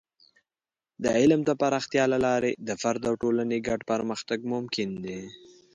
[1.03, 5.21] د علم د پراختیا له لارې د فرد او ټولنې ګډ پرمختګ ممکن دی.